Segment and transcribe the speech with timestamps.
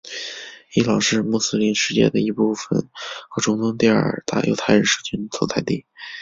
[0.73, 2.89] 伊朗是穆斯林世界的一部分
[3.29, 5.85] 和中东第二大犹太人社群的所在地。